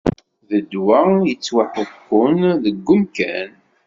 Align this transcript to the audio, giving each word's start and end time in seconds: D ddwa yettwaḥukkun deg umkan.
D 0.49 0.51
ddwa 0.63 0.99
yettwaḥukkun 1.29 2.37
deg 2.63 2.87
umkan. 2.93 3.51